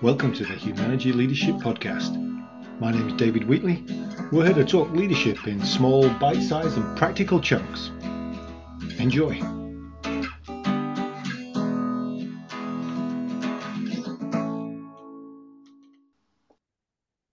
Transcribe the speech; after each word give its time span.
Welcome 0.00 0.32
to 0.34 0.44
the 0.44 0.54
Humanity 0.54 1.12
Leadership 1.12 1.56
Podcast. 1.56 2.14
My 2.78 2.92
name 2.92 3.08
is 3.08 3.14
David 3.14 3.48
Wheatley. 3.48 3.84
We're 4.30 4.46
here 4.46 4.54
to 4.54 4.64
talk 4.64 4.92
leadership 4.92 5.48
in 5.48 5.60
small, 5.64 6.08
bite 6.20 6.40
sized, 6.40 6.76
and 6.76 6.96
practical 6.96 7.40
chunks. 7.40 7.90
Enjoy. 9.00 9.40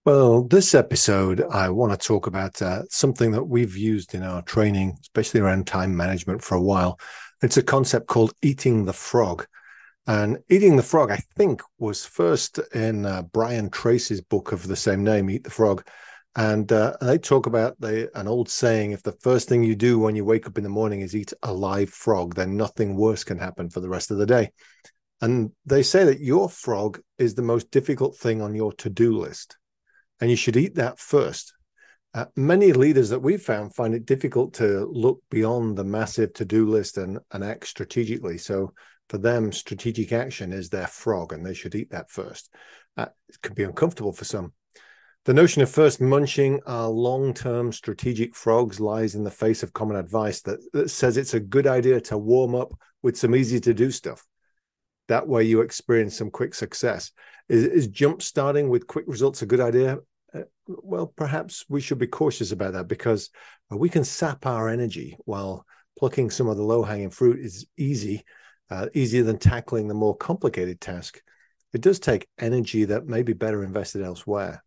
Well, 0.03 0.45
this 0.45 0.73
episode, 0.73 1.43
I 1.43 1.69
want 1.69 1.91
to 1.91 2.07
talk 2.07 2.25
about 2.25 2.63
uh, 2.63 2.81
something 2.89 3.29
that 3.33 3.43
we've 3.43 3.77
used 3.77 4.15
in 4.15 4.23
our 4.23 4.41
training, 4.41 4.97
especially 5.01 5.41
around 5.41 5.67
time 5.67 5.95
management 5.95 6.41
for 6.41 6.55
a 6.55 6.61
while. 6.61 6.99
It's 7.43 7.57
a 7.57 7.63
concept 7.63 8.07
called 8.07 8.33
eating 8.41 8.85
the 8.85 8.93
frog. 8.93 9.45
And 10.07 10.37
eating 10.49 10.75
the 10.75 10.83
frog, 10.83 11.11
I 11.11 11.19
think, 11.35 11.61
was 11.79 12.05
first 12.05 12.59
in 12.73 13.05
uh, 13.05 13.23
Brian 13.23 13.69
Tracy's 13.69 14.21
book 14.21 14.51
of 14.51 14.67
the 14.67 14.75
same 14.75 15.03
name, 15.03 15.29
Eat 15.29 15.43
the 15.43 15.49
Frog. 15.49 15.87
And 16.35 16.71
uh, 16.71 16.97
they 17.01 17.17
talk 17.17 17.47
about 17.47 17.79
the, 17.79 18.09
an 18.17 18.27
old 18.27 18.49
saying 18.49 18.91
if 18.91 19.01
the 19.01 19.17
first 19.21 19.47
thing 19.47 19.63
you 19.63 19.75
do 19.75 19.97
when 19.97 20.15
you 20.15 20.25
wake 20.25 20.47
up 20.47 20.57
in 20.57 20.63
the 20.63 20.69
morning 20.69 21.01
is 21.01 21.15
eat 21.15 21.33
a 21.43 21.53
live 21.53 21.89
frog, 21.89 22.35
then 22.35 22.57
nothing 22.57 22.95
worse 22.95 23.23
can 23.23 23.39
happen 23.39 23.69
for 23.69 23.79
the 23.79 23.89
rest 23.89 24.11
of 24.11 24.17
the 24.17 24.25
day. 24.25 24.51
And 25.21 25.51
they 25.65 25.81
say 25.81 26.03
that 26.03 26.19
your 26.19 26.49
frog 26.49 26.99
is 27.17 27.35
the 27.35 27.41
most 27.41 27.71
difficult 27.71 28.17
thing 28.17 28.41
on 28.41 28.53
your 28.53 28.73
to 28.73 28.89
do 28.89 29.17
list 29.17 29.57
and 30.19 30.29
you 30.29 30.35
should 30.35 30.57
eat 30.57 30.75
that 30.75 30.99
first. 30.99 31.53
Uh, 32.13 32.25
many 32.35 32.71
leaders 32.71 33.09
that 33.09 33.19
we've 33.19 33.41
found 33.41 33.75
find 33.75 33.93
it 33.93 34.05
difficult 34.05 34.53
to 34.53 34.85
look 34.91 35.21
beyond 35.29 35.77
the 35.77 35.83
massive 35.83 36.31
to-do 36.33 36.65
list 36.65 36.97
and, 36.97 37.19
and 37.31 37.43
act 37.43 37.67
strategically. 37.67 38.37
So 38.37 38.73
for 39.09 39.17
them, 39.17 39.51
strategic 39.51 40.11
action 40.11 40.51
is 40.51 40.69
their 40.69 40.87
frog, 40.87 41.33
and 41.33 41.45
they 41.45 41.53
should 41.53 41.75
eat 41.75 41.91
that 41.91 42.09
first. 42.09 42.51
Uh, 42.97 43.07
it 43.29 43.41
can 43.41 43.53
be 43.53 43.63
uncomfortable 43.63 44.13
for 44.13 44.25
some. 44.25 44.53
The 45.25 45.33
notion 45.33 45.63
of 45.63 45.71
first 45.71 45.99
munching 46.01 46.59
our 46.67 46.87
long-term 46.87 47.71
strategic 47.71 48.35
frogs 48.35 48.79
lies 48.79 49.15
in 49.15 49.23
the 49.23 49.31
face 49.31 49.63
of 49.63 49.73
common 49.73 49.97
advice 49.97 50.41
that, 50.43 50.59
that 50.73 50.89
says 50.89 51.17
it's 51.17 51.33
a 51.33 51.39
good 51.39 51.65
idea 51.65 51.99
to 52.01 52.17
warm 52.17 52.53
up 52.53 52.73
with 53.01 53.17
some 53.17 53.35
easy 53.35 53.59
to 53.61 53.73
do 53.73 53.89
stuff. 53.89 54.23
That 55.07 55.27
way 55.27 55.43
you 55.43 55.61
experience 55.61 56.15
some 56.15 56.29
quick 56.29 56.53
success. 56.53 57.11
Is, 57.49 57.63
is 57.65 57.87
jump 57.87 58.21
starting 58.21 58.69
with 58.69 58.87
quick 58.87 59.05
results 59.07 59.41
a 59.41 59.47
good 59.47 59.59
idea? 59.59 59.97
Uh, 60.33 60.41
well, 60.67 61.07
perhaps 61.07 61.65
we 61.69 61.81
should 61.81 61.99
be 61.99 62.07
cautious 62.07 62.51
about 62.51 62.73
that 62.73 62.87
because 62.87 63.29
we 63.71 63.89
can 63.89 64.03
sap 64.03 64.45
our 64.45 64.69
energy 64.69 65.17
while 65.25 65.65
plucking 65.97 66.29
some 66.29 66.47
of 66.47 66.57
the 66.57 66.63
low 66.63 66.83
hanging 66.83 67.09
fruit 67.09 67.39
is 67.39 67.65
easy, 67.77 68.23
uh, 68.69 68.87
easier 68.93 69.23
than 69.23 69.37
tackling 69.37 69.87
the 69.87 69.93
more 69.93 70.15
complicated 70.15 70.81
task. 70.81 71.21
It 71.73 71.81
does 71.81 71.99
take 71.99 72.27
energy 72.39 72.85
that 72.85 73.05
may 73.05 73.21
be 73.21 73.33
better 73.33 73.63
invested 73.63 74.01
elsewhere. 74.01 74.63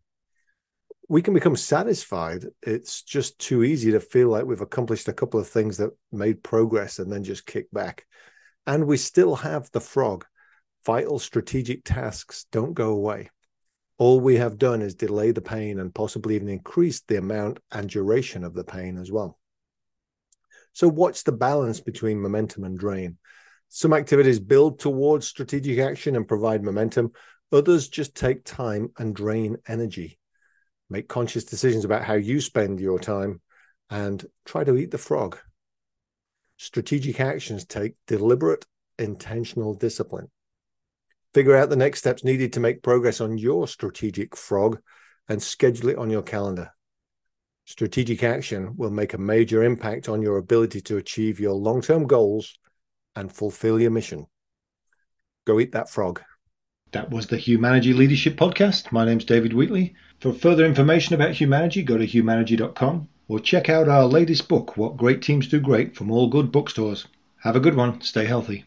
We 1.07 1.21
can 1.21 1.33
become 1.33 1.55
satisfied. 1.55 2.45
It's 2.61 3.01
just 3.01 3.39
too 3.39 3.63
easy 3.63 3.91
to 3.91 3.99
feel 3.99 4.29
like 4.29 4.45
we've 4.45 4.61
accomplished 4.61 5.07
a 5.07 5.13
couple 5.13 5.39
of 5.39 5.47
things 5.47 5.77
that 5.77 5.89
made 6.11 6.43
progress 6.43 6.99
and 6.99 7.11
then 7.11 7.23
just 7.23 7.47
kick 7.47 7.71
back. 7.71 8.05
And 8.67 8.85
we 8.85 8.97
still 8.97 9.35
have 9.35 9.71
the 9.71 9.81
frog 9.81 10.25
vital 10.85 11.19
strategic 11.19 11.83
tasks 11.83 12.45
don't 12.51 12.73
go 12.73 12.91
away. 12.91 13.29
All 13.97 14.19
we 14.19 14.37
have 14.37 14.57
done 14.57 14.81
is 14.81 14.95
delay 14.95 15.31
the 15.31 15.41
pain 15.41 15.79
and 15.79 15.93
possibly 15.93 16.35
even 16.35 16.47
increase 16.47 17.01
the 17.01 17.17
amount 17.17 17.59
and 17.71 17.89
duration 17.89 18.43
of 18.43 18.53
the 18.53 18.63
pain 18.63 18.97
as 18.97 19.11
well. 19.11 19.37
So, 20.73 20.87
what's 20.87 21.23
the 21.23 21.33
balance 21.33 21.81
between 21.81 22.21
momentum 22.21 22.63
and 22.63 22.77
drain? 22.77 23.17
Some 23.69 23.93
activities 23.93 24.39
build 24.39 24.79
towards 24.79 25.27
strategic 25.27 25.77
action 25.77 26.15
and 26.15 26.27
provide 26.27 26.63
momentum, 26.63 27.11
others 27.51 27.87
just 27.87 28.15
take 28.15 28.43
time 28.43 28.89
and 28.97 29.15
drain 29.15 29.57
energy. 29.67 30.17
Make 30.89 31.07
conscious 31.07 31.43
decisions 31.43 31.85
about 31.85 32.03
how 32.03 32.15
you 32.15 32.41
spend 32.41 32.79
your 32.79 32.97
time 32.97 33.41
and 33.91 34.25
try 34.43 34.63
to 34.63 34.75
eat 34.75 34.89
the 34.89 34.97
frog. 34.97 35.37
Strategic 36.57 37.19
actions 37.19 37.63
take 37.63 37.93
deliberate, 38.07 38.65
intentional 38.97 39.75
discipline. 39.75 40.29
Figure 41.35 41.55
out 41.55 41.69
the 41.69 41.75
next 41.75 41.99
steps 41.99 42.23
needed 42.23 42.53
to 42.53 42.59
make 42.59 42.81
progress 42.81 43.21
on 43.21 43.37
your 43.37 43.67
strategic 43.67 44.35
frog 44.35 44.79
and 45.27 45.41
schedule 45.41 45.89
it 45.89 45.97
on 45.99 46.09
your 46.09 46.23
calendar. 46.23 46.71
Strategic 47.65 48.23
action 48.23 48.73
will 48.77 48.89
make 48.89 49.13
a 49.13 49.19
major 49.19 49.63
impact 49.63 50.09
on 50.09 50.23
your 50.23 50.37
ability 50.37 50.81
to 50.81 50.97
achieve 50.97 51.39
your 51.39 51.53
long 51.53 51.83
term 51.83 52.07
goals 52.07 52.57
and 53.19 53.31
fulfill 53.31 53.79
your 53.79 53.91
mission. 53.91 54.27
Go 55.45 55.59
eat 55.59 55.73
that 55.73 55.89
frog. 55.89 56.21
That 56.91 57.11
was 57.11 57.27
the 57.27 57.37
Humanity 57.37 57.93
Leadership 57.93 58.35
Podcast. 58.35 58.91
My 58.91 59.05
name's 59.05 59.25
David 59.25 59.53
Wheatley. 59.53 59.93
For 60.21 60.33
further 60.33 60.65
information 60.65 61.13
about 61.15 61.33
Humanity, 61.33 61.83
go 61.83 61.97
to 61.97 62.05
humanity.com 62.05 63.07
or 63.27 63.39
check 63.39 63.69
out 63.69 63.89
our 63.89 64.05
latest 64.05 64.47
book, 64.47 64.75
What 64.77 64.97
Great 64.97 65.21
Teams 65.21 65.47
Do 65.47 65.59
Great, 65.59 65.95
from 65.95 66.11
all 66.11 66.29
good 66.29 66.51
bookstores. 66.51 67.07
Have 67.43 67.55
a 67.55 67.59
good 67.59 67.75
one. 67.75 68.01
Stay 68.01 68.25
healthy. 68.25 68.65